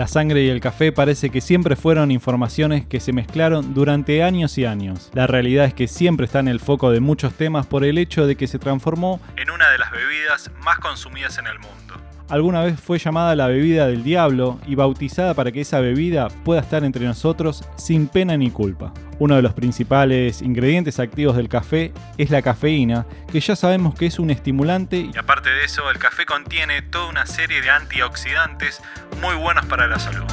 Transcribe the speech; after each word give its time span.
La 0.00 0.06
sangre 0.06 0.42
y 0.42 0.48
el 0.48 0.62
café 0.62 0.92
parece 0.92 1.28
que 1.28 1.42
siempre 1.42 1.76
fueron 1.76 2.10
informaciones 2.10 2.86
que 2.86 3.00
se 3.00 3.12
mezclaron 3.12 3.74
durante 3.74 4.22
años 4.22 4.56
y 4.56 4.64
años. 4.64 5.10
La 5.12 5.26
realidad 5.26 5.66
es 5.66 5.74
que 5.74 5.88
siempre 5.88 6.24
está 6.24 6.38
en 6.38 6.48
el 6.48 6.58
foco 6.58 6.90
de 6.90 7.00
muchos 7.00 7.34
temas 7.34 7.66
por 7.66 7.84
el 7.84 7.98
hecho 7.98 8.26
de 8.26 8.34
que 8.34 8.46
se 8.46 8.58
transformó 8.58 9.20
en 9.36 9.50
una 9.50 9.68
de 9.68 9.76
las 9.76 9.90
bebidas 9.90 10.50
más 10.64 10.78
consumidas 10.78 11.36
en 11.36 11.48
el 11.48 11.58
mundo 11.58 11.89
alguna 12.30 12.62
vez 12.62 12.80
fue 12.80 12.98
llamada 12.98 13.36
la 13.36 13.48
bebida 13.48 13.86
del 13.86 14.02
diablo 14.02 14.58
y 14.66 14.76
bautizada 14.76 15.34
para 15.34 15.52
que 15.52 15.60
esa 15.60 15.80
bebida 15.80 16.28
pueda 16.44 16.60
estar 16.60 16.84
entre 16.84 17.04
nosotros 17.04 17.64
sin 17.76 18.06
pena 18.06 18.36
ni 18.36 18.50
culpa. 18.50 18.94
Uno 19.18 19.36
de 19.36 19.42
los 19.42 19.52
principales 19.52 20.40
ingredientes 20.40 20.98
activos 20.98 21.36
del 21.36 21.48
café 21.48 21.92
es 22.16 22.30
la 22.30 22.40
cafeína, 22.40 23.04
que 23.30 23.40
ya 23.40 23.54
sabemos 23.56 23.94
que 23.94 24.06
es 24.06 24.18
un 24.18 24.30
estimulante 24.30 25.10
y 25.12 25.18
aparte 25.18 25.50
de 25.50 25.64
eso 25.64 25.90
el 25.90 25.98
café 25.98 26.24
contiene 26.24 26.80
toda 26.82 27.08
una 27.10 27.26
serie 27.26 27.60
de 27.60 27.70
antioxidantes 27.70 28.80
muy 29.20 29.34
buenos 29.34 29.66
para 29.66 29.86
la 29.86 29.98
salud. 29.98 30.24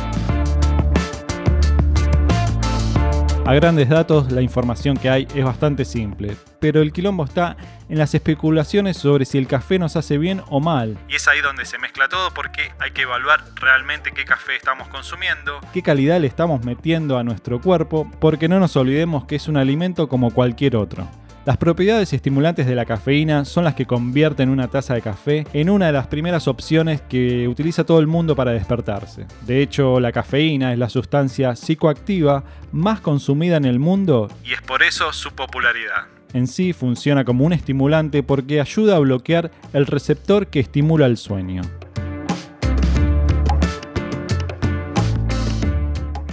A 3.46 3.54
grandes 3.54 3.88
datos, 3.88 4.30
la 4.32 4.42
información 4.42 4.98
que 4.98 5.10
hay 5.10 5.28
es 5.34 5.44
bastante 5.46 5.86
simple, 5.86 6.36
pero 6.60 6.82
el 6.82 6.92
quilombo 6.92 7.26
está 7.26 7.58
en 7.90 7.98
las 7.98 8.14
especulaciones 8.14 8.98
sobre 8.98 9.26
si 9.26 9.38
el 9.38 9.48
café 9.48 9.80
nos 9.80 9.96
hace 9.96 10.18
bien 10.18 10.42
o 10.50 10.60
mal. 10.60 10.98
Y 11.08 11.16
es 11.16 11.28
ahí 11.28 11.42
donde 11.42 11.66
se 11.66 11.78
mezcla 11.78 12.10
todo 12.10 12.32
porque 12.34 12.72
hay 12.80 12.92
que 12.92 13.04
evaluar 13.04 13.44
realmente 13.56 14.12
qué 14.12 14.26
café 14.26 14.56
estamos 14.56 14.88
consumiendo, 14.90 15.60
qué 15.74 15.82
calidad 15.82 16.20
le 16.20 16.28
estamos 16.28 16.64
metiendo 16.64 17.18
a 17.18 17.24
nuestro 17.24 17.62
cuerpo, 17.62 18.10
porque 18.20 18.48
no 18.48 18.60
nos 18.60 18.76
olvidemos 18.76 19.26
que 19.26 19.36
es 19.36 19.48
un 19.48 19.58
alimento 19.58 20.08
como 20.08 20.32
cualquier 20.32 20.76
otro. 20.76 21.08
Las 21.48 21.56
propiedades 21.56 22.12
estimulantes 22.12 22.68
de 22.68 22.76
la 22.76 22.84
cafeína 22.84 23.46
son 23.46 23.64
las 23.64 23.74
que 23.74 23.86
convierten 23.86 24.50
una 24.50 24.68
taza 24.68 24.96
de 24.96 25.02
café 25.02 25.48
en 25.54 25.70
una 25.70 25.86
de 25.86 25.94
las 25.94 26.08
primeras 26.08 26.46
opciones 26.46 27.00
que 27.00 27.48
utiliza 27.48 27.86
todo 27.86 28.00
el 28.00 28.08
mundo 28.08 28.36
para 28.36 28.52
despertarse. 28.52 29.28
De 29.46 29.62
hecho, 29.62 30.02
la 30.02 30.12
cafeína 30.12 30.74
es 30.74 30.78
la 30.78 30.90
sustancia 30.90 31.56
psicoactiva 31.56 32.44
más 32.74 33.00
consumida 33.00 33.56
en 33.56 33.64
el 33.64 33.80
mundo 33.80 34.28
y 34.44 34.52
es 34.52 34.62
por 34.62 34.84
eso 34.84 35.14
su 35.14 35.32
popularidad. 35.32 36.17
En 36.34 36.48
sí 36.48 36.74
funciona 36.74 37.24
como 37.24 37.46
un 37.46 37.54
estimulante 37.54 38.24
porque 38.24 38.60
ayuda 38.62 38.96
a 38.96 39.00
bloquear 39.00 39.52
el 39.74 39.86
receptor 39.86 40.48
que 40.48 40.60
estimula 40.60 41.06
el 41.06 41.18
sueño. 41.18 41.62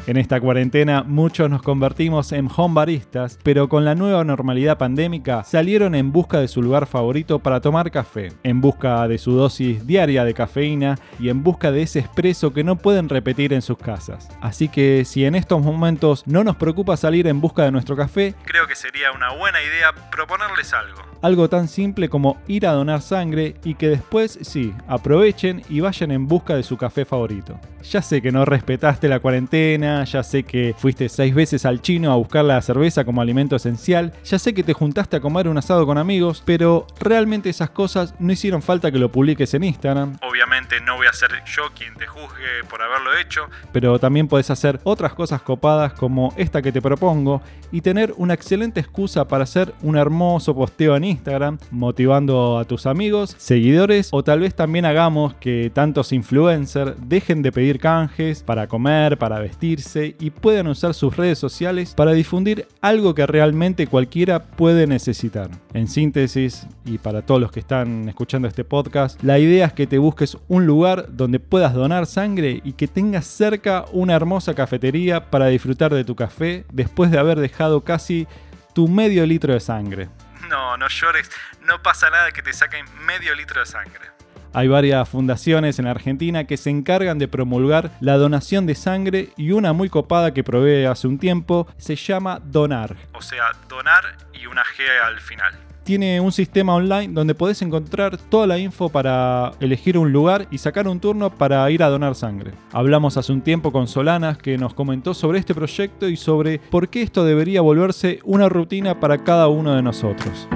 En 0.07 0.19
esta 0.19 0.39
cuarentena 0.39 1.03
muchos 1.03 1.49
nos 1.49 1.63
convertimos 1.63 2.33
en 2.33 2.51
home 2.55 2.75
baristas, 2.75 3.39
pero 3.43 3.71
con 3.71 3.87
la 3.87 3.95
nueva 3.95 4.23
normalidad 4.23 4.77
pandémica 4.77 5.45
salieron 5.45 5.95
en 5.95 6.13
busca 6.13 6.41
de 6.41 6.49
su 6.49 6.61
lugar 6.61 6.85
favorito 6.85 7.39
para 7.39 7.63
tomar 7.63 7.91
café, 7.91 8.31
en 8.43 8.61
busca 8.61 9.09
de 9.09 9.17
su 9.17 9.33
dosis 9.33 9.87
diaria 9.87 10.27
de 10.27 10.35
cafeína 10.35 10.99
y 11.19 11.31
en 11.31 11.43
busca 11.43 11.73
de 11.73 11.81
ese 11.81 12.01
expreso 12.01 12.53
que 12.53 12.65
no 12.65 12.77
pueden 12.77 13.09
repetir 13.09 13.55
en 13.55 13.63
sus 13.63 13.79
casas. 13.79 14.29
Así 14.43 14.69
que 14.69 15.07
si 15.07 15.25
en 15.25 15.35
estos 15.35 15.63
momentos 15.63 16.23
no 16.27 16.45
nos 16.45 16.57
preocupa 16.57 16.99
salir 16.99 17.27
en 17.27 17.41
busca 17.41 17.63
de 17.63 17.73
nuestro 17.73 17.97
café, 17.97 18.35
creo 18.45 18.67
que 18.67 18.77
sería 18.77 19.11
una 19.11 19.33
buena 19.33 19.63
idea 19.63 19.95
proponerles 20.11 20.75
algo. 20.75 21.01
Algo 21.23 21.49
tan 21.49 21.67
simple 21.67 22.11
como 22.11 22.37
ir 22.47 22.67
a 22.67 22.73
donar 22.73 23.01
sangre 23.01 23.55
y 23.65 23.77
que 23.77 23.89
después 23.89 24.39
sí, 24.43 24.75
aprovechen 24.87 25.63
y 25.71 25.81
vayan 25.81 26.11
en 26.11 26.29
busca 26.29 26.57
de 26.57 26.63
su 26.63 26.77
café 26.77 27.07
favorito. 27.07 27.59
Ya 27.91 28.01
sé 28.01 28.23
que 28.23 28.33
no 28.33 28.45
respetaste 28.45 29.09
la 29.09 29.21
cuarentena, 29.21 30.05
ya 30.05 30.23
sé 30.23 30.43
que 30.43 30.75
fuiste 30.77 31.09
seis 31.11 31.35
veces 31.35 31.67
al 31.67 31.83
chino 31.83 32.11
a 32.11 32.17
buscar 32.17 32.45
la 32.45 32.61
cerveza 32.63 33.05
como 33.05 33.21
alimento 33.21 33.57
esencial, 33.57 34.13
ya 34.25 34.39
sé 34.39 34.55
que 34.55 34.63
te 34.63 34.73
juntaste 34.73 35.17
a 35.17 35.21
comer 35.21 35.49
un 35.49 35.59
asado 35.59 35.85
con 35.85 35.99
amigos, 35.99 36.43
pero 36.45 36.87
realmente 36.99 37.51
esas 37.51 37.71
cosas 37.71 38.15
no 38.19 38.33
hicieron 38.33 38.63
falta 38.63 38.91
que 38.91 38.99
lo 38.99 39.13
publiques 39.13 39.53
en 39.53 39.65
Instagram. 39.65 40.17
Obviamente 40.23 40.81
no 40.81 40.97
voy 40.97 41.07
a 41.07 41.13
ser 41.13 41.31
yo 41.45 41.63
quien 41.77 41.95
te 41.95 42.07
juzgue 42.07 42.65
por 42.71 42.81
haberlo 42.81 43.17
hecho, 43.19 43.43
pero 43.73 43.99
también 43.99 44.29
puedes 44.29 44.51
hacer 44.51 44.81
otras 44.85 45.13
cosas 45.13 45.43
copadas 45.43 45.93
como 45.93 46.33
esta 46.37 46.63
que 46.63 46.73
te 46.73 46.81
propongo 46.81 47.43
y 47.71 47.83
tener 47.83 48.15
una 48.17 48.35
excelente 48.35 48.81
excusa 48.81 49.29
para 49.29 49.45
hacer 49.45 49.75
un 49.83 49.97
hermoso 49.97 50.55
posteo 50.55 50.97
en 50.97 51.05
Instagram, 51.05 51.59
motivando 51.71 52.59
a 52.59 52.65
tus 52.65 52.87
amigos, 52.87 53.35
seguidores 53.39 54.09
o 54.11 54.25
tal 54.25 54.41
vez 54.41 54.55
también 54.55 54.85
hagamos 54.87 55.35
que 55.35 55.71
tantos 55.75 56.13
influencers 56.13 56.95
dejen 56.99 57.43
de 57.43 57.53
pedir 57.53 57.74
canjes 57.79 58.43
para 58.43 58.67
comer, 58.67 59.19
para 59.19 59.39
vestirse, 59.39 60.17
y 60.19 60.31
puedan 60.31 60.67
usar 60.67 60.95
sus 60.95 61.17
redes 61.17 61.39
sociales 61.39 61.95
para 61.95 62.13
difundir 62.13 62.67
algo 62.81 63.15
que 63.15 63.27
realmente 63.27 63.87
cualquiera 63.87 64.43
puede 64.43 64.87
necesitar. 64.87 65.51
En 65.73 65.89
síntesis, 65.89 66.67
y 66.85 66.99
para 66.99 67.23
todos 67.23 67.41
los 67.41 67.53
que 67.53 67.61
están 67.61 68.09
escuchando 68.09 68.49
este 68.49 68.65
podcast, 68.65 69.23
la 69.23 69.39
idea 69.39 69.67
es 69.67 69.73
que 69.73 69.87
te 69.87 69.99
busques 69.99 70.37
un 70.49 70.67
lugar 70.67 71.07
donde 71.11 71.41
puedas 71.41 71.75
donar 71.75 72.07
sangre 72.07 72.61
y 72.65 72.73
que 72.75 72.89
tengas 72.89 73.27
cerca 73.27 73.85
una 73.93 74.15
hermosa 74.15 74.55
cafetería 74.55 75.31
para 75.31 75.47
disfrutar 75.47 75.93
de 75.93 76.05
tu 76.05 76.15
café 76.17 76.65
después 76.73 77.11
de 77.11 77.19
haber 77.19 77.39
dejado 77.41 77.83
casi 77.83 78.27
tu 78.75 78.89
medio 78.89 79.25
litro 79.27 79.53
de 79.53 79.61
sangre. 79.61 80.09
No, 80.49 80.77
no 80.77 80.89
llores, 80.89 81.31
no 81.63 81.83
pasa 81.83 82.11
nada 82.11 82.31
que 82.33 82.43
te 82.43 82.53
saquen 82.53 82.85
medio 83.07 83.35
litro 83.35 83.61
de 83.61 83.67
sangre. 83.67 84.14
Hay 84.55 84.69
varias 84.69 85.09
fundaciones 85.09 85.81
en 85.81 85.89
Argentina 85.89 86.45
que 86.45 86.57
se 86.57 86.71
encargan 86.71 87.19
de 87.19 87.27
promulgar 87.27 87.91
la 88.01 88.17
donación 88.17 88.67
de 88.67 88.77
sangre 88.77 89.31
y 89.37 89.51
una 89.51 89.73
muy 89.73 89.89
copada 89.89 90.33
que 90.33 90.45
probé 90.45 90.87
hace 90.87 91.09
un 91.09 91.19
tiempo 91.19 91.67
se 91.77 91.97
llama 91.97 92.41
Donar. 92.45 92.95
O 93.15 93.21
sea, 93.21 93.47
donar 93.69 94.05
y 94.33 94.47
una 94.47 94.63
G 94.63 94.85
al 95.05 95.19
final 95.19 95.53
tiene 95.83 96.19
un 96.19 96.33
sistema 96.33 96.75
online 96.75 97.13
donde 97.13 97.35
podés 97.35 97.61
encontrar 97.61 98.17
toda 98.17 98.47
la 98.47 98.57
info 98.57 98.89
para 98.89 99.53
elegir 99.61 99.99
un 99.99 100.13
lugar 100.13 100.47
y 100.51 100.57
sacar 100.57 100.89
un 100.89 100.99
turno 100.99 101.29
para 101.29 101.71
ir 101.71 101.83
a 101.83 101.91
donar 101.91 102.15
sangre. 102.15 102.53
Hablamos 102.73 103.19
hace 103.19 103.33
un 103.33 103.43
tiempo 103.43 103.71
con 103.71 103.87
Solanas 103.87 104.39
que 104.39 104.57
nos 104.57 104.73
comentó 104.73 105.13
sobre 105.13 105.41
este 105.41 105.55
proyecto 105.55 106.09
y 106.09 106.17
sobre 106.17 106.59
por 106.59 106.89
qué 106.89 107.03
esto 107.03 107.25
debería 107.25 107.61
volverse 107.61 108.21
una 108.25 108.49
rutina 108.49 108.99
para 108.99 109.25
cada 109.25 109.49
uno 109.49 109.75
de 109.75 109.83
nosotros. 109.83 110.49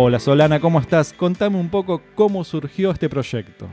Hola 0.00 0.20
Solana, 0.20 0.60
¿cómo 0.60 0.78
estás? 0.78 1.12
Contame 1.12 1.56
un 1.56 1.70
poco 1.70 2.04
cómo 2.14 2.44
surgió 2.44 2.92
este 2.92 3.08
proyecto. 3.08 3.68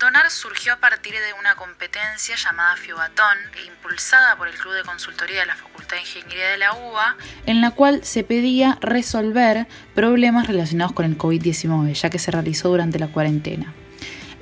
Donar 0.00 0.30
surgió 0.30 0.72
a 0.72 0.76
partir 0.76 1.12
de 1.12 1.38
una 1.38 1.54
competencia 1.56 2.36
llamada 2.36 2.74
Fiobatón, 2.76 3.36
impulsada 3.66 4.34
por 4.38 4.48
el 4.48 4.54
Club 4.54 4.72
de 4.72 4.82
Consultoría 4.82 5.40
de 5.40 5.46
la 5.46 5.56
Facultad 5.56 5.96
de 5.96 6.00
Ingeniería 6.00 6.48
de 6.48 6.56
la 6.56 6.72
UBA, 6.72 7.16
en 7.44 7.60
la 7.60 7.72
cual 7.72 8.02
se 8.02 8.24
pedía 8.24 8.78
resolver 8.80 9.66
problemas 9.94 10.46
relacionados 10.46 10.94
con 10.94 11.04
el 11.04 11.18
COVID-19, 11.18 11.92
ya 11.92 12.08
que 12.08 12.18
se 12.18 12.30
realizó 12.30 12.70
durante 12.70 12.98
la 12.98 13.08
cuarentena. 13.08 13.74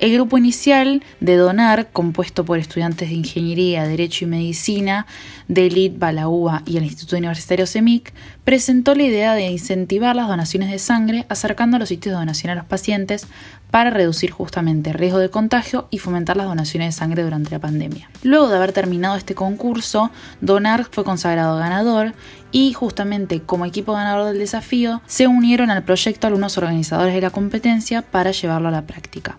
El 0.03 0.11
grupo 0.11 0.37
inicial 0.37 1.01
de 1.21 1.37
Donar, 1.37 1.89
compuesto 1.93 2.43
por 2.43 2.59
estudiantes 2.59 3.07
de 3.07 3.15
Ingeniería, 3.15 3.87
Derecho 3.87 4.25
y 4.25 4.27
Medicina 4.27 5.07
de 5.47 5.69
LIT, 5.69 5.97
Balaúa 5.97 6.61
y 6.65 6.75
el 6.75 6.83
Instituto 6.83 7.15
Universitario 7.15 7.65
CEMIC, 7.65 8.13
presentó 8.43 8.95
la 8.95 9.03
idea 9.03 9.33
de 9.33 9.43
incentivar 9.43 10.13
las 10.13 10.27
donaciones 10.27 10.69
de 10.69 10.79
sangre 10.79 11.25
acercando 11.29 11.79
los 11.79 11.87
sitios 11.87 12.11
de 12.11 12.19
donación 12.19 12.51
a 12.51 12.55
los 12.55 12.65
pacientes 12.65 13.27
para 13.71 13.91
reducir 13.91 14.31
justamente 14.31 14.89
el 14.89 14.97
riesgo 14.97 15.19
de 15.19 15.29
contagio 15.29 15.87
y 15.89 15.99
fomentar 15.99 16.35
las 16.35 16.47
donaciones 16.47 16.89
de 16.89 16.99
sangre 16.99 17.23
durante 17.23 17.51
la 17.51 17.59
pandemia. 17.59 18.09
Luego 18.23 18.49
de 18.49 18.57
haber 18.57 18.73
terminado 18.73 19.15
este 19.15 19.35
concurso, 19.35 20.11
Donar 20.41 20.83
fue 20.83 21.05
consagrado 21.05 21.57
ganador 21.59 22.13
y 22.51 22.73
justamente 22.73 23.39
como 23.39 23.65
equipo 23.65 23.93
ganador 23.93 24.25
del 24.25 24.39
desafío 24.39 25.01
se 25.05 25.27
unieron 25.27 25.71
al 25.71 25.83
proyecto 25.83 26.27
algunos 26.27 26.57
organizadores 26.57 27.13
de 27.13 27.21
la 27.21 27.29
competencia 27.29 28.01
para 28.01 28.31
llevarlo 28.31 28.67
a 28.67 28.71
la 28.71 28.81
práctica. 28.81 29.37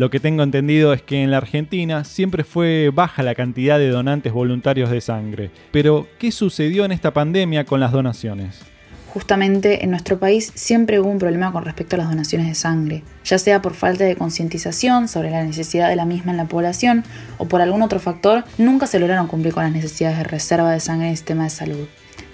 Lo 0.00 0.08
que 0.08 0.18
tengo 0.18 0.42
entendido 0.42 0.94
es 0.94 1.02
que 1.02 1.22
en 1.22 1.30
la 1.30 1.36
Argentina 1.36 2.04
siempre 2.04 2.42
fue 2.42 2.90
baja 2.90 3.22
la 3.22 3.34
cantidad 3.34 3.78
de 3.78 3.90
donantes 3.90 4.32
voluntarios 4.32 4.88
de 4.88 5.02
sangre. 5.02 5.50
Pero, 5.72 6.06
¿qué 6.18 6.32
sucedió 6.32 6.86
en 6.86 6.92
esta 6.92 7.12
pandemia 7.12 7.66
con 7.66 7.80
las 7.80 7.92
donaciones? 7.92 8.62
Justamente 9.08 9.84
en 9.84 9.90
nuestro 9.90 10.18
país 10.18 10.52
siempre 10.54 11.00
hubo 11.00 11.10
un 11.10 11.18
problema 11.18 11.52
con 11.52 11.66
respecto 11.66 11.96
a 11.96 11.98
las 11.98 12.08
donaciones 12.08 12.48
de 12.48 12.54
sangre, 12.54 13.02
ya 13.26 13.36
sea 13.36 13.60
por 13.60 13.74
falta 13.74 14.04
de 14.04 14.16
concientización 14.16 15.06
sobre 15.06 15.32
la 15.32 15.44
necesidad 15.44 15.90
de 15.90 15.96
la 15.96 16.06
misma 16.06 16.30
en 16.30 16.38
la 16.38 16.46
población 16.46 17.04
o 17.36 17.44
por 17.44 17.60
algún 17.60 17.82
otro 17.82 18.00
factor, 18.00 18.44
nunca 18.56 18.86
se 18.86 19.00
lograron 19.00 19.26
cumplir 19.26 19.52
con 19.52 19.64
las 19.64 19.72
necesidades 19.72 20.16
de 20.16 20.24
reserva 20.24 20.72
de 20.72 20.80
sangre 20.80 21.08
en 21.08 21.10
el 21.10 21.18
sistema 21.18 21.44
de 21.44 21.50
salud. 21.50 21.88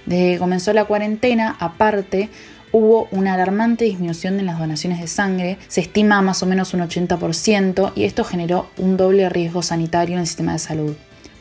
Desde 0.05 0.35
que 0.35 0.39
comenzó 0.39 0.73
la 0.73 0.85
cuarentena, 0.85 1.57
aparte, 1.59 2.31
hubo 2.77 3.09
una 3.11 3.33
alarmante 3.33 3.87
disminución 3.87 4.39
en 4.39 4.45
las 4.45 4.59
donaciones 4.59 5.01
de 5.01 5.07
sangre, 5.07 5.57
se 5.67 5.81
estima 5.81 6.21
más 6.21 6.43
o 6.43 6.47
menos 6.47 6.75
un 6.75 6.81
80%, 6.81 7.93
y 7.95 8.05
esto 8.05 8.23
generó 8.23 8.67
un 8.77 8.99
doble 8.99 9.31
riesgo 9.31 9.63
sanitario 9.63 10.17
en 10.17 10.21
el 10.21 10.27
sistema 10.27 10.53
de 10.53 10.59
salud. 10.59 10.95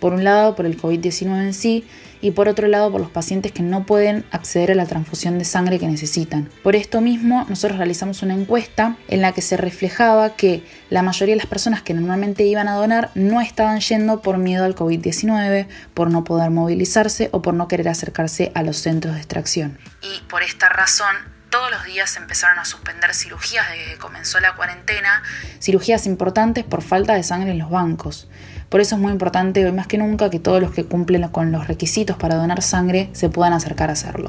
Por 0.05 0.13
un 0.13 0.23
lado, 0.23 0.55
por 0.55 0.67
el 0.67 0.79
COVID-19 0.79 1.41
en 1.41 1.53
sí 1.55 1.83
y 2.21 2.29
por 2.29 2.47
otro 2.47 2.67
lado, 2.67 2.91
por 2.91 3.01
los 3.01 3.09
pacientes 3.09 3.51
que 3.51 3.63
no 3.63 3.87
pueden 3.87 4.23
acceder 4.29 4.69
a 4.69 4.75
la 4.75 4.85
transfusión 4.85 5.39
de 5.39 5.45
sangre 5.45 5.79
que 5.79 5.87
necesitan. 5.87 6.47
Por 6.61 6.75
esto 6.75 7.01
mismo, 7.01 7.43
nosotros 7.49 7.79
realizamos 7.79 8.21
una 8.21 8.35
encuesta 8.35 8.97
en 9.07 9.23
la 9.23 9.31
que 9.31 9.41
se 9.41 9.57
reflejaba 9.57 10.35
que 10.35 10.63
la 10.91 11.01
mayoría 11.01 11.33
de 11.33 11.37
las 11.37 11.47
personas 11.47 11.81
que 11.81 11.95
normalmente 11.95 12.45
iban 12.45 12.67
a 12.67 12.75
donar 12.75 13.09
no 13.15 13.41
estaban 13.41 13.79
yendo 13.79 14.21
por 14.21 14.37
miedo 14.37 14.63
al 14.63 14.75
COVID-19, 14.75 15.65
por 15.95 16.11
no 16.11 16.23
poder 16.23 16.51
movilizarse 16.51 17.29
o 17.31 17.41
por 17.41 17.55
no 17.55 17.67
querer 17.67 17.89
acercarse 17.89 18.51
a 18.53 18.61
los 18.61 18.77
centros 18.77 19.15
de 19.15 19.21
extracción. 19.21 19.79
Y 20.03 20.21
por 20.29 20.43
esta 20.43 20.69
razón, 20.69 21.15
todos 21.55 21.71
los 21.71 21.85
días 21.85 22.09
se 22.09 22.19
empezaron 22.19 22.59
a 22.59 22.65
suspender 22.65 23.13
cirugías 23.13 23.65
desde 23.71 23.93
que 23.93 23.97
comenzó 23.97 24.41
la 24.41 24.57
cuarentena, 24.57 25.23
cirugías 25.61 26.05
importantes 26.05 26.65
por 26.65 26.81
falta 26.81 27.13
de 27.13 27.23
sangre 27.23 27.51
en 27.51 27.59
los 27.59 27.69
bancos. 27.69 28.27
Por 28.67 28.81
eso 28.81 28.95
es 28.95 29.01
muy 29.01 29.13
importante 29.13 29.63
hoy 29.63 29.71
más 29.71 29.87
que 29.87 29.97
nunca 29.97 30.29
que 30.29 30.39
todos 30.39 30.61
los 30.61 30.73
que 30.73 30.83
cumplen 30.83 31.25
con 31.29 31.53
los 31.53 31.69
requisitos 31.69 32.17
para 32.17 32.35
donar 32.35 32.61
sangre 32.61 33.09
se 33.13 33.29
puedan 33.29 33.53
acercar 33.53 33.89
a 33.89 33.93
hacerlo. 33.93 34.27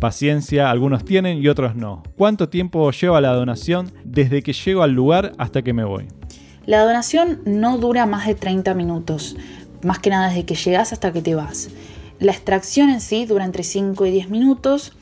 Paciencia 0.00 0.70
algunos 0.70 1.04
tienen 1.04 1.38
y 1.38 1.48
otros 1.48 1.74
no. 1.74 2.02
¿Cuánto 2.16 2.48
tiempo 2.48 2.90
lleva 2.90 3.20
la 3.20 3.32
donación 3.32 3.90
desde 4.04 4.42
que 4.42 4.52
llego 4.52 4.82
al 4.82 4.92
lugar 4.92 5.32
hasta 5.38 5.62
que 5.62 5.72
me 5.72 5.84
voy? 5.84 6.06
La 6.66 6.84
donación 6.84 7.40
no 7.44 7.78
dura 7.78 8.06
más 8.06 8.26
de 8.26 8.34
30 8.34 8.74
minutos, 8.74 9.36
más 9.82 9.98
que 9.98 10.10
nada 10.10 10.28
desde 10.28 10.44
que 10.44 10.54
llegas 10.54 10.92
hasta 10.92 11.12
que 11.12 11.22
te 11.22 11.34
vas. 11.34 11.70
La 12.18 12.32
extracción 12.32 12.90
en 12.90 13.00
sí 13.00 13.24
dura 13.24 13.44
entre 13.44 13.62
5 13.62 14.04
y 14.06 14.10
10 14.10 14.30
minutos, 14.30 14.92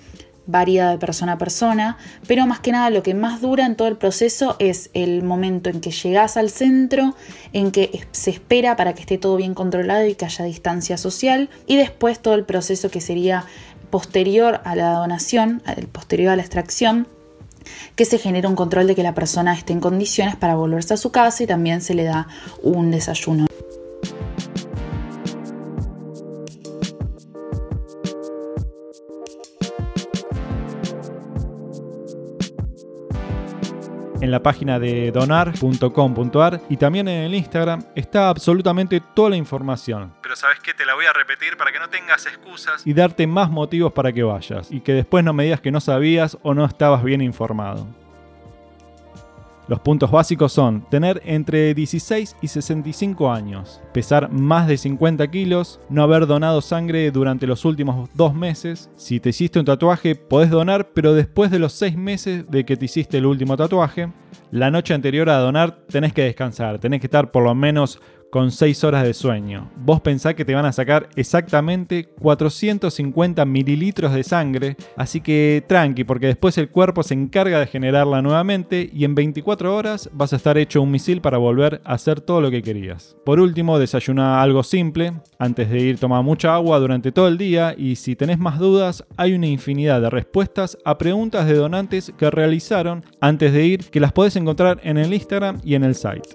varía 0.47 0.91
de 0.91 0.99
persona 0.99 1.33
a 1.33 1.39
persona, 1.39 1.97
pero 2.27 2.47
más 2.47 2.61
que 2.61 2.73
nada 2.73 2.91
lo 2.91 3.03
que 3.03 3.15
más 3.15 3.41
dura 3.41 3.67
en 3.67 3.77
todo 3.77 3.89
el 3.89 3.97
proceso 3.97 4.57
es 4.59 4.91
el 4.95 5.23
momento 5.23 5.71
en 5.71 5.81
que 5.81 5.91
llegas 5.91 6.37
al 6.37 6.51
centro, 6.51 7.15
en 7.53 7.71
que 7.71 8.07
se 8.13 8.31
espera 8.31 8.77
para 8.77 8.95
que 8.95 9.01
esté 9.01 9.19
todo 9.19 9.37
bien 9.37 9.55
controlado 9.55 10.07
y 10.07 10.15
que 10.15 10.25
haya 10.25 10.45
distancia 10.45 10.99
social, 10.99 11.49
y 11.67 11.77
después 11.77 12.21
todo 12.21 12.35
el 12.35 12.45
proceso 12.45 12.91
que 12.91 13.01
sería 13.01 13.45
posterior 13.91 14.61
a 14.65 14.75
la 14.75 14.95
donación, 14.95 15.63
posterior 15.93 16.33
a 16.33 16.37
la 16.37 16.43
extracción, 16.43 17.07
que 17.97 18.05
se 18.05 18.19
genera 18.19 18.49
un 18.49 18.57
control 18.57 18.87
de 18.87 18.95
que 18.95 19.03
la 19.03 19.15
persona 19.15 19.55
esté 19.55 19.73
en 19.73 19.81
condiciones 19.81 20.37
para 20.37 20.55
volverse 20.55 20.95
a 20.95 20.97
su 20.97 21.13
casa 21.13 21.45
y 21.45 21.47
también 21.47 21.81
se 21.81 21.95
le 21.95 22.05
da 22.05 22.29
un 22.63 22.91
desayuno. 22.91 23.47
En 34.25 34.31
la 34.31 34.43
página 34.43 34.79
de 34.79 35.13
donar.com.ar 35.13 36.61
y 36.69 36.77
también 36.77 37.09
en 37.09 37.25
el 37.25 37.35
Instagram 37.35 37.85
está 37.95 38.31
absolutamente 38.31 39.01
toda 39.01 39.31
la 39.31 39.37
información. 39.37 40.15
Pero 40.23 40.35
sabes 40.35 40.61
que 40.61 40.73
te 40.73 40.87
la 40.87 40.95
voy 40.95 41.07
a 41.07 41.13
repetir 41.13 41.57
para 41.57 41.71
que 41.71 41.79
no 41.79 41.89
tengas 41.89 42.27
excusas 42.27 42.87
y 42.87 42.95
darte 42.95 43.27
más 43.27 43.51
motivos 43.51 43.93
para 43.93 44.13
que 44.13 44.23
vayas 44.23 44.71
y 44.73 44.81
que 44.81 44.93
después 44.93 45.23
no 45.25 45.33
me 45.33 45.45
digas 45.45 45.61
que 45.61 45.71
no 45.71 45.81
sabías 45.81 46.39
o 46.43 46.55
no 46.55 46.65
estabas 46.65 47.05
bien 47.05 47.21
informado. 47.21 47.87
Los 49.67 49.81
puntos 49.81 50.11
básicos 50.11 50.53
son 50.53 50.83
tener 50.91 51.23
entre 51.25 51.73
16 51.73 52.37
y 52.43 52.49
65 52.49 53.33
años, 53.33 53.81
pesar 53.95 54.31
más 54.31 54.67
de 54.67 54.77
50 54.77 55.27
kilos, 55.31 55.81
no 55.89 56.03
haber 56.03 56.27
donado 56.27 56.61
sangre 56.61 57.11
durante 57.11 57.47
los 57.47 57.65
últimos 57.65 58.11
dos 58.15 58.35
meses. 58.35 58.91
Si 58.97 59.21
te 59.21 59.31
hiciste 59.31 59.59
un 59.59 59.65
tatuaje, 59.65 60.17
podés 60.17 60.51
donar, 60.51 60.91
pero 60.93 61.15
después 61.15 61.51
de 61.51 61.59
los 61.59 61.73
6 61.73 61.97
meses 61.97 62.45
de 62.51 62.67
que 62.67 62.77
te 62.77 62.85
hiciste 62.85 63.17
el 63.17 63.25
último 63.25 63.57
tatuaje. 63.57 64.13
La 64.51 64.71
noche 64.71 64.93
anterior 64.93 65.31
a 65.31 65.39
donar 65.39 65.79
tenés 65.89 66.13
que 66.13 66.23
descansar, 66.23 66.79
tenés 66.79 67.01
que 67.01 67.07
estar 67.07 67.31
por 67.31 67.43
lo 67.43 67.55
menos 67.55 68.01
con 68.35 68.51
6 68.51 68.83
horas 68.83 69.05
de 69.05 69.15
sueño. 69.15 69.71
Vos 69.77 70.01
pensás 70.01 70.35
que 70.35 70.45
te 70.45 70.57
van 70.57 70.67
a 70.67 70.73
sacar 70.73 71.09
exactamente 71.15 72.07
450 72.21 73.45
mililitros 73.45 74.13
de 74.13 74.25
sangre, 74.25 74.77
así 74.97 75.21
que 75.21 75.63
tranqui, 75.69 76.03
porque 76.03 76.27
después 76.27 76.59
el 76.59 76.69
cuerpo 76.69 77.05
se 77.05 77.15
encarga 77.15 77.61
de 77.61 77.69
generarla 77.69 78.23
nuevamente 78.23 78.91
y 78.93 79.05
en 79.05 79.15
24 79.15 79.77
horas 79.77 80.11
vas 80.13 80.33
a 80.33 80.37
estar 80.37 80.59
hecho 80.59 80.83
un 80.83 80.91
misil 80.91 81.21
para 81.21 81.39
volver 81.39 81.81
a 81.85 81.93
hacer 81.93 82.21
todo 82.21 82.41
lo 82.41 82.51
que 82.51 82.61
querías. 82.61 83.15
Por 83.25 83.39
último, 83.39 83.79
desayuna 83.79 84.43
algo 84.43 84.65
simple, 84.65 85.13
antes 85.39 85.71
de 85.71 85.79
ir 85.79 86.01
toma 86.01 86.21
mucha 86.21 86.57
agua 86.57 86.81
durante 86.81 87.13
todo 87.13 87.29
el 87.29 87.39
día 87.39 87.77
y 87.79 87.95
si 87.95 88.17
tenés 88.17 88.41
más 88.41 88.59
dudas, 88.59 89.05
hay 89.17 89.35
una 89.35 89.47
infinidad 89.47 90.01
de 90.01 90.11
respuestas 90.11 90.77
a 90.85 90.99
preguntas 90.99 91.47
de 91.47 91.55
donantes 91.55 92.13
que 92.19 92.33
realizaron 92.33 93.05
antes 93.21 93.53
de 93.53 93.65
ir 93.65 93.85
que 93.91 94.01
las 94.01 94.11
podés 94.11 94.35
encontrar 94.35 94.81
en 94.83 94.99
el 94.99 95.15
Instagram 95.15 95.61
y 95.63 95.77
en 95.77 95.85
el 95.85 95.95
site. 95.95 96.31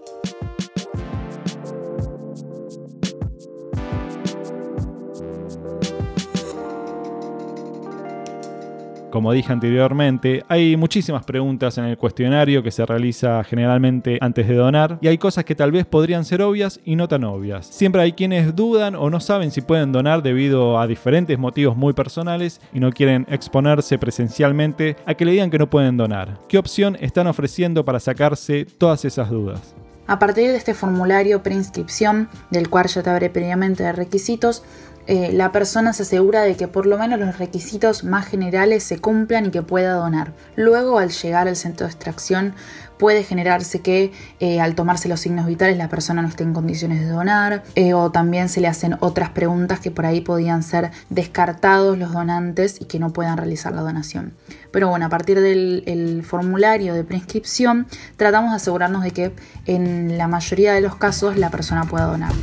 Como 9.20 9.34
dije 9.34 9.52
anteriormente, 9.52 10.46
hay 10.48 10.78
muchísimas 10.78 11.26
preguntas 11.26 11.78
en 11.78 11.84
el 11.84 11.98
cuestionario 11.98 12.64
que 12.64 12.72
se 12.72 12.86
realiza 12.86 13.44
generalmente 13.44 14.18
antes 14.22 14.48
de 14.48 14.56
donar 14.56 14.98
y 15.02 15.10
hay 15.10 15.18
cosas 15.18 15.44
que 15.44 15.56
tal 15.56 15.74
vez 15.74 15.86
podrían 15.86 16.24
ser 16.24 16.42
obvias 16.42 16.80
y 16.86 16.96
no 16.96 17.10
tan 17.10 17.26
obvias. 17.26 17.66
Siempre 17.66 18.02
hay 18.02 18.14
quienes 18.14 18.56
dudan 18.56 18.96
o 18.96 19.10
no 19.10 19.20
saben 19.20 19.52
si 19.52 19.60
pueden 19.60 19.92
donar 19.92 20.24
debido 20.24 20.80
a 20.80 20.88
diferentes 20.88 21.38
motivos 21.38 21.76
muy 21.76 21.92
personales 21.92 22.62
y 22.72 22.80
no 22.80 22.94
quieren 22.94 23.26
exponerse 23.30 23.98
presencialmente 23.98 24.96
a 25.06 25.16
que 25.16 25.26
le 25.26 25.34
digan 25.34 25.52
que 25.52 25.60
no 25.60 25.70
pueden 25.70 25.98
donar. 25.98 26.40
¿Qué 26.48 26.58
opción 26.58 26.96
están 27.02 27.28
ofreciendo 27.28 27.84
para 27.84 28.00
sacarse 28.00 28.66
todas 28.78 29.04
esas 29.04 29.30
dudas? 29.30 29.76
A 30.10 30.18
partir 30.18 30.48
de 30.48 30.56
este 30.56 30.74
formulario 30.74 31.44
preinscripción, 31.44 32.30
del 32.50 32.68
cual 32.68 32.88
ya 32.88 33.04
te 33.04 33.12
habré 33.12 33.30
previamente 33.30 33.84
de 33.84 33.92
requisitos, 33.92 34.64
eh, 35.10 35.32
la 35.34 35.52
persona 35.52 35.92
se 35.92 36.04
asegura 36.04 36.44
de 36.44 36.56
que 36.56 36.68
por 36.68 36.86
lo 36.86 37.00
menos 37.00 37.20
los 37.20 37.40
requisitos 37.40 38.04
más 38.04 38.28
generales 38.28 38.84
se 38.84 39.00
cumplan 39.00 39.48
y 39.48 39.50
que 39.50 39.64
pueda 39.64 39.94
donar. 39.94 40.34
Luego, 40.56 41.00
al 41.00 41.10
llegar 41.10 41.48
al 41.48 41.56
centro 41.56 41.88
de 41.88 41.94
extracción, 41.94 42.54
puede 43.00 43.24
generarse 43.24 43.80
que 43.80 44.12
eh, 44.40 44.62
al 44.62 44.76
tomarse 44.76 45.10
los 45.10 45.20
signos 45.22 45.48
vitales 45.48 45.78
la 45.78 45.90
persona 45.90 46.22
no 46.22 46.28
esté 46.28 46.44
en 46.44 46.54
condiciones 46.54 47.00
de 47.00 47.08
donar 47.08 47.64
eh, 47.74 47.96
o 47.96 48.12
también 48.12 48.50
se 48.50 48.62
le 48.62 48.68
hacen 48.68 48.98
otras 49.00 49.32
preguntas 49.32 49.80
que 49.80 49.90
por 49.90 50.06
ahí 50.06 50.22
podían 50.22 50.62
ser 50.62 50.92
descartados 51.10 51.98
los 51.98 52.14
donantes 52.14 52.80
y 52.80 52.86
que 52.86 53.00
no 53.00 53.12
puedan 53.12 53.36
realizar 53.36 53.74
la 53.74 53.82
donación. 53.82 54.34
Pero 54.70 54.90
bueno, 54.90 55.08
a 55.08 55.10
partir 55.10 55.40
del 55.40 56.24
formulario 56.24 56.94
de 56.94 57.04
prescripción 57.04 57.88
tratamos 58.16 58.52
de 58.52 58.58
asegurarnos 58.58 59.02
de 59.02 59.10
que 59.10 59.32
en 59.66 60.20
la 60.20 60.28
mayoría 60.28 60.74
de 60.74 60.82
los 60.82 60.98
casos 60.98 61.36
la 61.36 61.50
persona 61.50 61.86
pueda 61.86 62.06
donar. 62.06 62.34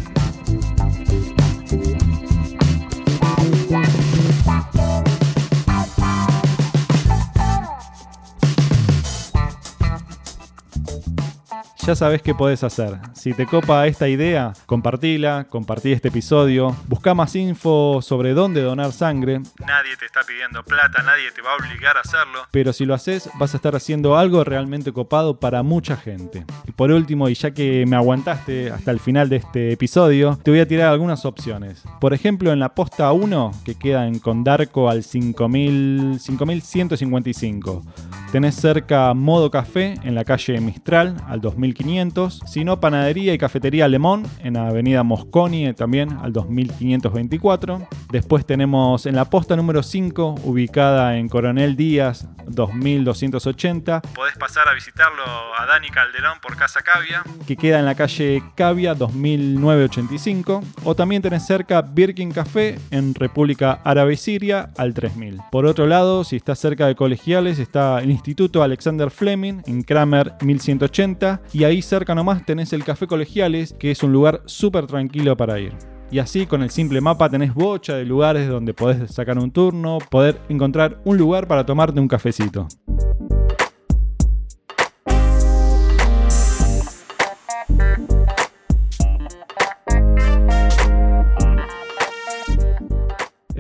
Ya 11.87 11.95
sabes 11.95 12.21
qué 12.21 12.35
podés 12.35 12.65
hacer. 12.65 12.99
Si 13.15 13.33
te 13.33 13.47
copa 13.47 13.87
esta 13.87 14.09
idea, 14.09 14.53
compartila, 14.67 15.47
compartí 15.49 15.93
este 15.93 16.09
episodio, 16.09 16.75
busca 16.89 17.15
más 17.15 17.37
info 17.37 18.03
sobre 18.03 18.35
dónde 18.35 18.61
donar 18.61 18.91
sangre. 18.91 19.41
Nadie 19.65 19.97
te 19.97 20.05
está 20.05 20.23
pidiendo 20.27 20.65
plata, 20.65 21.05
nadie 21.05 21.31
te 21.31 21.43
va 21.43 21.53
a 21.53 21.57
obligar 21.57 21.97
a 21.97 22.01
hacerlo. 22.01 22.41
Pero 22.51 22.73
si 22.73 22.87
lo 22.87 22.95
haces, 22.95 23.31
vas 23.39 23.55
a 23.55 23.59
estar 23.59 23.77
haciendo 23.77 24.17
algo 24.17 24.43
realmente 24.43 24.93
copado 24.93 25.39
para 25.39 25.63
mucha 25.63 25.97
gente. 25.97 26.45
Y 26.67 26.73
por 26.73 26.91
último, 26.91 27.29
y 27.29 27.35
ya 27.35 27.53
que 27.53 27.85
me 27.87 27.95
aguantaste 27.95 28.73
hasta 28.73 28.91
el 28.91 28.99
final 28.99 29.29
de 29.29 29.37
este 29.37 29.71
episodio, 29.71 30.41
te 30.43 30.51
voy 30.51 30.59
a 30.59 30.67
tirar 30.67 30.93
algunas 30.93 31.25
opciones. 31.25 31.85
Por 32.01 32.13
ejemplo, 32.13 32.53
en 32.53 32.59
la 32.59 32.75
posta 32.75 33.13
1, 33.13 33.63
que 33.65 33.77
queda 33.77 34.09
en 34.09 34.19
Condarco 34.19 34.91
al 34.91 35.05
5000, 35.05 36.19
5155. 36.19 37.85
Tenés 38.33 38.57
cerca 38.57 39.15
Modo 39.15 39.53
Café 39.53 39.95
en 40.03 40.17
la 40.17 40.25
calle 40.25 40.61
Mistral 40.61 41.17
al 41.29 41.41
2500, 41.77 42.41
sino 42.47 42.81
Panadería 42.81 43.35
y 43.35 43.39
Cafetería 43.39 43.89
Lemón 43.89 44.25
en 44.41 44.57
Avenida 44.57 45.03
Mosconi 45.03 45.73
también 45.75 46.13
al 46.23 46.33
2524. 46.33 47.89
Después 48.11 48.47
tenemos 48.47 49.07
en 49.07 49.17
la 49.17 49.27
posta 49.27 49.57
número 49.57 49.83
5 49.83 50.37
ubicada 50.45 51.17
en 51.17 51.29
Coronel 51.29 51.77
Díaz 51.77 52.29
2280. 52.47 54.03
Podés 54.15 54.37
pasar 54.37 54.69
a 54.69 54.75
visitarlo 54.75 55.23
a 55.59 55.67
Dani 55.67 55.89
Calderón 55.91 56.39
por 56.41 56.57
Casa 56.57 56.81
Cavia. 56.83 57.23
Que 57.47 57.57
queda 57.57 57.79
en 57.79 57.85
la 57.85 57.95
calle 57.95 58.43
Cavia 58.55 58.95
2985. 58.95 60.63
O 60.85 60.95
también 60.95 61.23
tenés 61.23 61.47
cerca 61.47 61.83
Birkin 61.83 62.33
Café 62.33 62.79
en 62.91 63.15
República 63.15 63.81
Árabe 63.85 64.17
Siria 64.17 64.71
al 64.77 64.95
3000. 64.95 65.41
Por 65.51 65.67
otro 65.67 65.87
lado, 65.87 66.25
si 66.25 66.37
estás 66.37 66.59
cerca 66.59 66.87
de 66.87 66.95
colegiales, 66.95 67.59
está 67.59 67.99
el 68.01 68.11
Instituto 68.11 68.63
Alexander 68.63 69.11
Fleming 69.11 69.63
en 69.67 69.83
Kramer 69.83 70.35
1180. 70.41 71.41
Y 71.53 71.65
ahí 71.67 71.83
cerca 71.83 72.15
nomás 72.15 72.45
tenés 72.47 72.73
el 72.73 72.85
Café 72.85 73.07
Colegiales, 73.07 73.75
que 73.79 73.91
es 73.91 74.03
un 74.03 74.13
lugar 74.13 74.43
súper 74.47 74.87
tranquilo 74.87 75.37
para 75.37 75.61
ir. 75.61 75.73
Y 76.11 76.21
así 76.21 76.47
con 76.47 76.63
el 76.63 76.71
simple 76.71 77.01
mapa 77.01 77.29
tenés 77.29 77.53
bocha 77.53 77.97
de 77.97 78.05
lugares 78.05 78.49
donde 78.49 78.73
podés 78.73 79.13
sacar 79.13 79.39
un 79.39 79.51
turno, 79.51 79.99
poder 80.11 80.41
encontrar 80.49 81.01
un 81.05 81.17
lugar 81.17 81.49
para 81.49 81.67
tomarte 81.67 82.01
un 82.01 82.09
cafecito. 82.09 82.69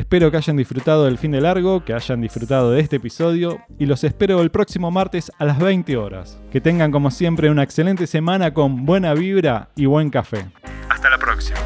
Espero 0.07 0.31
que 0.31 0.37
hayan 0.37 0.57
disfrutado 0.57 1.07
del 1.07 1.19
fin 1.19 1.33
de 1.33 1.41
largo, 1.41 1.85
que 1.85 1.93
hayan 1.93 2.21
disfrutado 2.21 2.71
de 2.71 2.79
este 2.79 2.95
episodio 2.95 3.59
y 3.77 3.87
los 3.87 4.05
espero 4.05 4.41
el 4.41 4.53
próximo 4.53 4.93
martes 4.93 5.33
a 5.37 5.45
las 5.45 5.59
20 5.59 5.97
horas. 5.97 6.39
Que 6.53 6.61
tengan 6.61 6.93
como 6.93 7.11
siempre 7.11 7.51
una 7.51 7.65
excelente 7.65 8.07
semana 8.07 8.55
con 8.55 8.87
buena 8.87 9.15
vibra 9.15 9.71
y 9.75 9.87
buen 9.87 10.11
café. 10.11 10.47
Hasta 10.89 11.11
la 11.11 11.19
próxima. 11.19 11.66